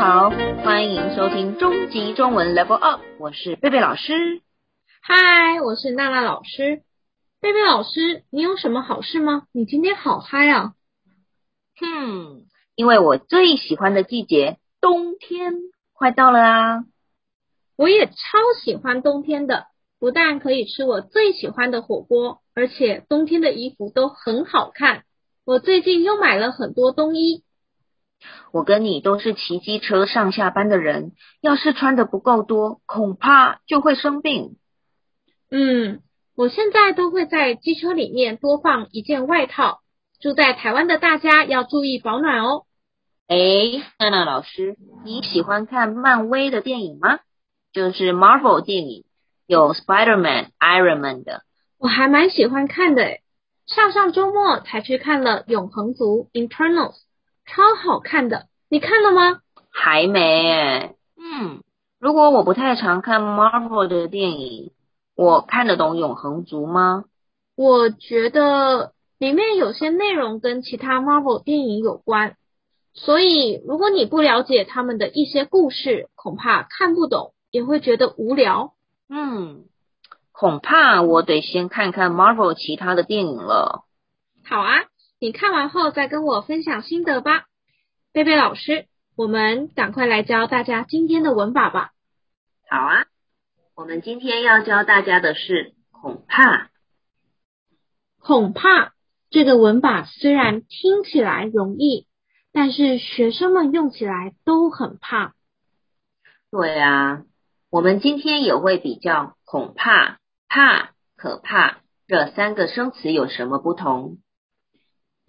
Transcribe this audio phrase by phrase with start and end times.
[0.00, 0.30] 好，
[0.64, 4.40] 欢迎收听终极中文 Level Up，我是贝贝老师。
[5.02, 6.80] 嗨，我是娜娜老师。
[7.38, 9.42] 贝贝老师，你有什么好事吗？
[9.52, 10.72] 你今天好嗨啊！
[11.78, 15.52] 哼，因为我最喜欢的季节冬天
[15.92, 16.84] 快到了啊！
[17.76, 18.14] 我也超
[18.64, 19.66] 喜欢冬天的，
[19.98, 25.04] 不但可以吃我最喜欢的火锅，而且冬天的衣服都很好看。
[25.44, 27.44] 我最近又买了很多冬衣。
[28.52, 34.56] 我跟你都是骑机车上下班的人，要是穿的不够多，恐怕就会生病。
[35.50, 36.02] 嗯，
[36.36, 39.80] 我现在都会在机车里面多放一件外套。
[40.20, 42.66] 住在台湾的大家要注意保暖哦。
[43.26, 43.36] 哎，
[43.98, 47.20] 娜娜老师，你喜欢看漫威的电影吗？
[47.72, 49.04] 就是 Marvel 电影，
[49.46, 51.42] 有 Spider-Man、Iron Man 的。
[51.78, 53.22] 我还蛮喜欢看的诶，
[53.66, 56.96] 上上周末才去看了《永恒族》Eternals。
[57.52, 59.40] 超好看的，你看了吗？
[59.72, 60.94] 还没。
[61.16, 61.64] 嗯，
[61.98, 64.70] 如果我不太常看 Marvel 的电影，
[65.16, 67.06] 我看得懂《永恒族》吗？
[67.56, 72.36] 我觉得里面有些内容跟其他 Marvel 电影有关，
[72.94, 78.74] 所以如果你不了解他们的一些故事，恐怕看不懂，也会觉得无聊。
[79.08, 79.64] 嗯，
[80.30, 83.82] 恐怕我得先看看 Marvel 其他的电影了。
[84.44, 84.89] 好啊。
[85.22, 87.44] 你看完后再跟我分享心得吧，
[88.10, 88.86] 贝贝老师，
[89.18, 91.90] 我们赶快来教大家今天的文法吧。
[92.70, 93.04] 好啊，
[93.76, 96.70] 我们今天要教大家的是恐怕。
[98.18, 98.94] 恐怕
[99.28, 102.06] 这个文法虽然听起来容易，
[102.50, 105.34] 但是学生们用起来都很怕。
[106.50, 107.24] 对啊，
[107.68, 110.18] 我们今天也会比较恐怕、
[110.48, 114.16] 怕、可怕这三个生词有什么不同。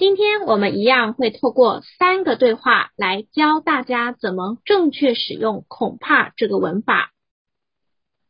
[0.00, 7.12] 今天我们一样会透过三个对话来教大家怎么正确使用“恐怕”这个文法。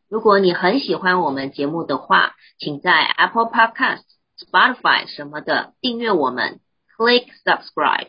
[0.08, 4.02] 如果你很喜欢我们节目的话，请在 Apple Podcast、
[4.36, 6.58] Spotify 什么的订阅我们
[6.98, 8.08] ，Click Subscribe，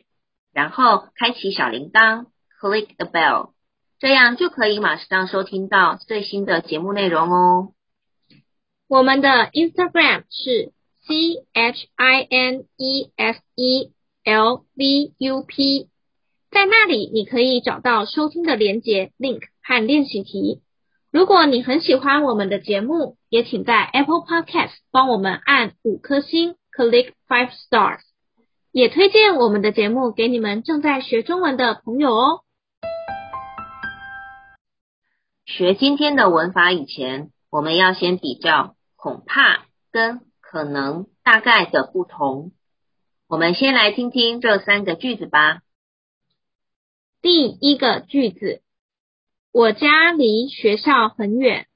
[0.52, 2.26] 然后开启小铃铛
[2.60, 3.52] ，Click the Bell，
[4.00, 7.74] 这样就可以马上收听到最新的节目内容哦。
[8.88, 10.74] 我们的 Instagram 是。
[11.04, 13.92] C H I N E S E
[14.24, 15.90] L V U P，
[16.52, 20.62] 在那里你可以找到收听的连接 link 和练习题。
[21.12, 28.02] 如果你很喜欢我们的节目，也请在 Apple Podcast 帮我们按五颗星，click five stars。
[28.72, 32.42] 也推荐我们的节目给你们正在学中文的朋友哦。
[35.46, 40.31] 学今天的文法以前，我们要先比较恐怕跟。
[40.52, 42.52] 可能大概的不同，
[43.30, 45.62] 我们先来听听这三个句子吧。
[47.22, 48.62] 第一个句子，
[49.54, 51.68] 我家离学校很远，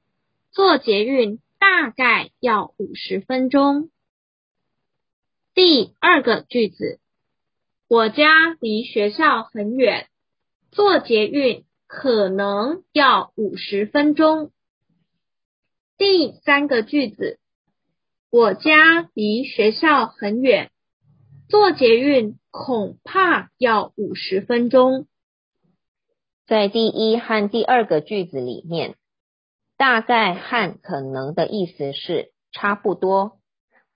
[0.51, 3.91] 坐捷运大概要五十分钟。
[5.53, 6.99] 第二个句子，
[7.87, 10.09] 我家离学校很远，
[10.71, 14.51] 坐捷运可能要五十分钟。
[15.97, 17.39] 第三个句子。
[18.37, 20.69] 我家离学校很远，
[21.47, 25.07] 坐捷运恐怕要五十分钟。
[26.45, 28.95] 在第一和第二个句子里面，
[29.77, 33.39] 大概和可能的意思是差不多，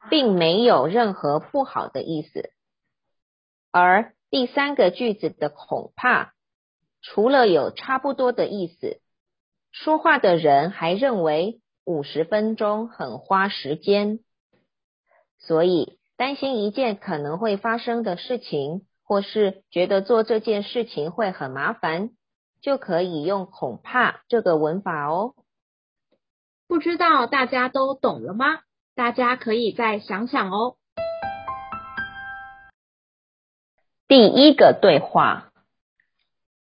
[0.10, 2.52] 并没有任何不好的意思。
[3.72, 6.32] 而第三个句子的恐怕，
[7.02, 9.02] 除了有差不多的意思，
[9.74, 14.22] 说话的人还认为五十分钟很花时间。
[15.42, 22.10] 所以，担心一件可能会发生的事情，或是觉得做这件事情会很麻烦，
[22.62, 25.34] 就可以用恐怕这个文法哦。
[26.68, 28.60] 不知道大家都懂了吗？
[28.96, 30.76] 大家可以再想想哦。
[34.10, 35.52] 第一个对话：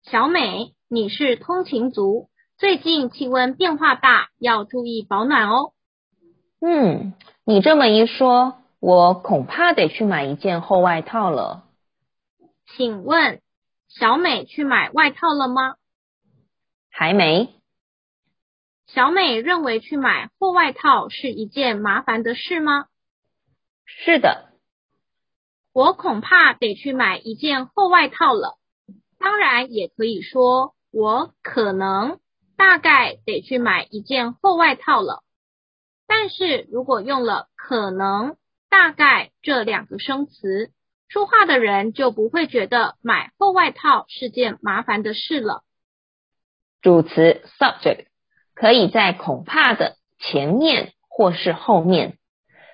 [0.02, 5.74] 小美，你是通勤族，最近气温变化大，要注意保暖哦。
[6.60, 7.14] 嗯。
[7.48, 8.56] 你这么一说，
[8.88, 11.64] 我恐怕得去买一件厚外套了。
[12.68, 13.42] 请问，
[13.88, 15.78] 小美去买外套了吗？
[16.92, 17.56] 还没。
[18.86, 22.86] 小美认为去买厚外套是一件麻烦的事吗？
[23.86, 24.52] 是的。
[25.74, 28.60] 我恐怕得去买一件厚外套了。
[29.18, 32.20] 当然，也可以说，我可能
[32.56, 35.24] 大概得去买一件厚外套了。
[36.06, 38.38] 但是如果用了可能、
[38.78, 40.70] 大概这两个生词，
[41.08, 45.64] 说话的人就不会觉得买厚外套是件麻烦的事了，
[46.82, 48.08] 主词 subject
[48.54, 52.18] 可以在恐怕的前面或是后面。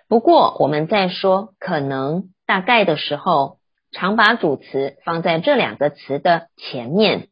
[0.07, 3.59] 不过我们在说可能、大概的时候，
[3.91, 7.29] 常把主词放在这两个词的前面。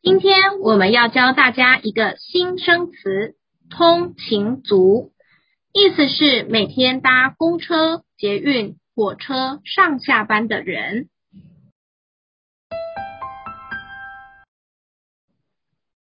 [0.00, 3.36] 今天我们要教大家一个新生词
[3.70, 5.12] “通勤族”，
[5.78, 11.10] 意思是每天搭公车、捷运、火车上下班的人。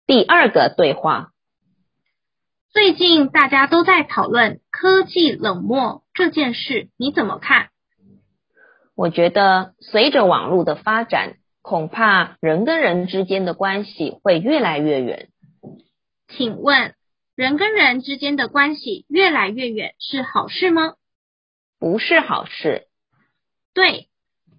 [0.06, 1.32] 第二个对话：
[2.70, 7.70] 最近大家都在讨论科技冷漠这件事，你怎么看？
[8.94, 11.36] 我觉得随着网络的发展。
[11.62, 15.28] 恐怕人跟人之间的关系会越来越远。
[16.28, 16.94] 请问，
[17.42, 20.94] 人跟人之间的关系越来越远是好事吗？
[21.80, 22.86] 不是好事。
[23.74, 24.08] 对，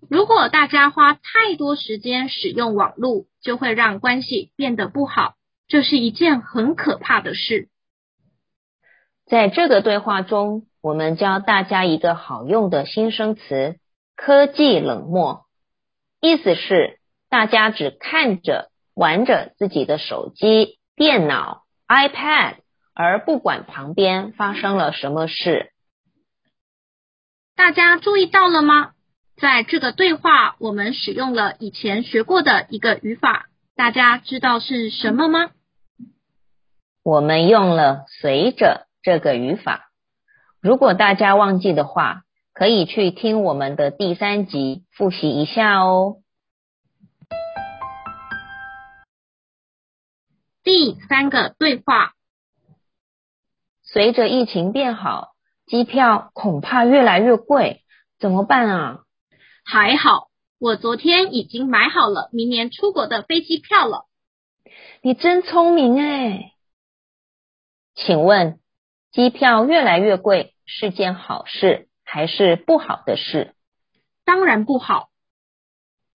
[0.09, 5.35] 如果大家花太多时间使用网络，就会让关系变得不好，
[5.69, 7.69] 这是一件很可怕的事。
[9.27, 13.77] 在这个对话中，我们教大家一个好用的新生词
[14.17, 15.45] “科技冷漠”。
[16.19, 16.99] 意思是，
[17.29, 22.57] 大家只看着、玩着自己的手机、电脑、iPad，
[22.93, 25.71] 而不管旁边发生了什么事。
[27.55, 28.93] 大家注意到了吗？
[29.35, 35.49] 在这个对话，我们使用了以前学过的一个语法，大家知道是什么吗？
[37.03, 39.91] 我们用了“随着”这个语法。
[40.61, 42.21] 如果大家忘记的话，
[42.53, 46.17] 可以去听我们的第三集复习一下哦。
[50.63, 52.13] 第三个对话：
[53.93, 55.35] 随着疫情变好，
[55.67, 57.83] 机票恐怕越来越贵，
[58.17, 59.03] 怎么办啊？
[59.63, 64.07] 还好，我昨天已经买好了明年出国的飞机票了。
[65.03, 66.53] 你真聪明哎！
[67.93, 68.59] 请问，
[69.11, 71.87] 机票越来越贵是件好事？
[72.03, 73.53] 还是不好的事？
[74.25, 75.09] 当然不好。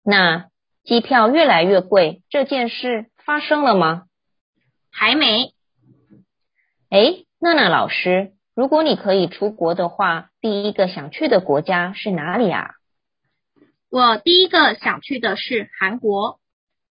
[0.02, 0.50] 那
[0.86, 4.06] 机票越来越贵这件事发生了吗？
[4.92, 5.55] 还没。
[6.96, 12.70] 诶，娜娜老师，如果你可以出国的话，第一个想去的国家是哪里啊？
[13.92, 16.40] 我第一个想去的是韩国。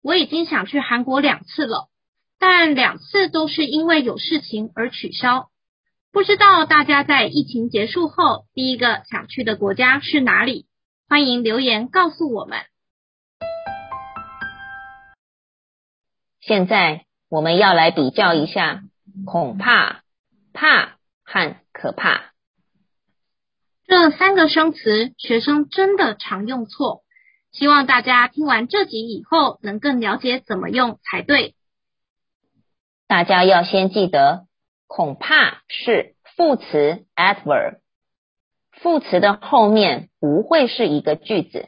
[0.03, 1.89] 我已经想去韩国两次了，
[2.37, 5.49] 但两次都是因为有事情而取消。
[6.11, 10.67] 不知道大家在疫情结束后第一个想去的国家是哪里？
[11.09, 12.59] 欢迎留言告诉我们。
[16.39, 18.83] 现在我们要来比较一下
[19.25, 20.03] 恐怕、
[20.53, 22.33] 怕和可怕
[23.85, 27.03] 这三个生词，学生真的常用错。
[27.51, 31.55] 希望大家听完这集以后能更了解怎么用才对。
[33.07, 34.45] 大家要先记得。
[34.89, 37.79] 恐怕是副词 adverb，
[38.71, 41.67] 副词的后面不会是一个句子。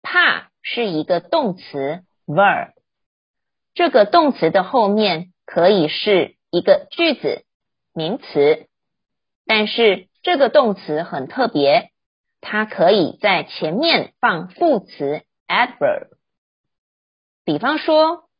[0.00, 2.72] 怕是一个动词 verb，
[3.74, 7.44] 这个动词的后面可以是一个句子
[7.92, 8.68] 名词，
[9.44, 11.92] 但是这个动词很特别，
[12.40, 16.08] 它可以在前面放副词 adverb。
[17.44, 18.30] 比方说，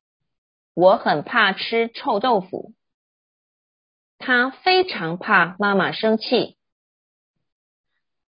[0.72, 2.72] 我很怕吃臭豆腐。
[4.16, 6.56] 他非常怕妈妈生气，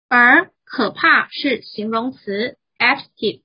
[0.08, 3.40] 而可怕是形容词 adjective，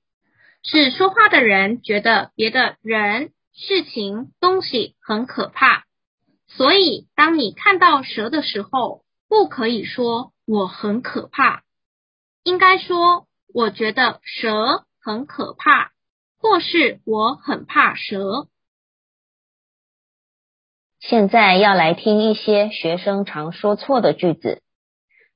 [0.62, 5.84] 是说话的人觉得别的人、事情、东西很可怕。
[6.46, 11.62] 所以，当你看到蛇的时候，不可以说我很可怕，
[12.42, 15.92] 应该说我觉得蛇很可怕，
[16.36, 18.48] 或是我很怕蛇。
[20.98, 24.62] 现在要来听一些学生常说错的句子，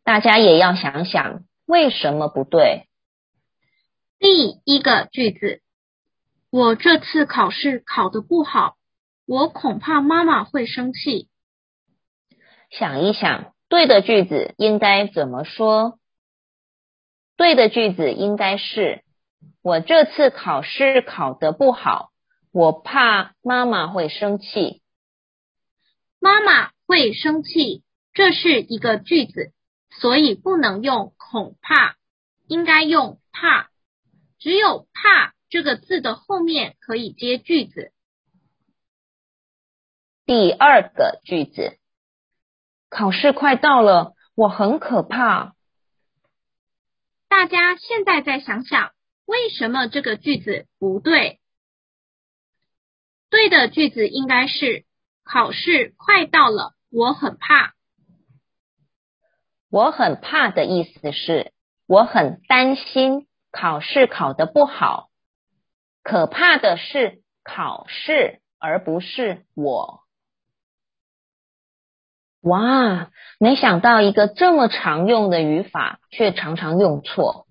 [0.02, 2.88] 大家也要想想为什么不对。
[4.18, 5.62] 第一个句子，
[6.56, 8.76] 我这次考试考得不好，
[9.26, 11.28] 我恐怕妈妈会生气。
[12.70, 15.98] 想一想，对的句子应该怎么说？
[17.36, 19.02] 对的句子应该是，
[19.62, 22.12] 我这次考试考得不好，
[22.52, 24.80] 我怕妈妈会生气。
[26.20, 27.82] 妈妈会生气，
[28.12, 29.52] 这是一个句子，
[29.90, 31.96] 所以不能用恐怕，
[32.46, 33.70] 应该用怕。
[34.38, 37.92] 只有怕这个字的后面可以接句子。
[40.26, 41.78] 第二个句子，
[42.90, 45.54] 考试快到了，我很可怕。
[47.28, 48.94] 大家现在再想想，
[49.26, 51.38] 为什么这个句子不对？
[53.30, 54.84] 对的句子应该是
[55.22, 57.74] 考试快到了，我很怕。
[59.70, 61.52] 我很怕的意思是
[61.86, 65.10] 我很担心考试考得不好。
[66.04, 70.02] 可怕的是考试，而不是我。
[72.42, 77.46] 哇，没想到一个这么常用的语法，却常常用错。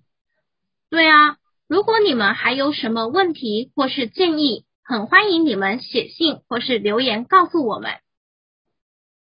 [0.88, 7.94] 对啊，如果你们还有什么问题或是建议，很欢迎你们写信或是留言告诉我们。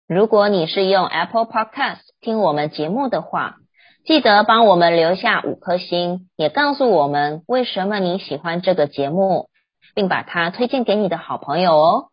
[0.07, 3.60] 如果你是用 Apple Podcast 听我们节目的话，
[4.03, 9.49] 记得帮我们留下五颗星，也告诉我们为什么你喜欢这个节目，
[9.93, 12.09] 并把它推荐给你的好朋友哦。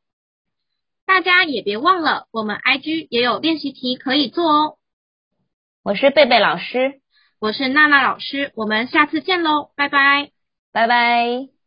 [1.06, 4.76] 大家也别忘了，我们 IG 也有练习题可以做哦。
[5.82, 7.00] 我是贝贝老师，
[7.40, 10.30] 我是娜娜老师，我们下次见喽，拜拜，
[10.72, 11.57] 拜拜。